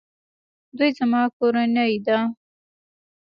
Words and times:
دوی 0.77 0.91
زما 0.97 1.21
کورنۍ 1.37 1.93
ده 2.05 2.17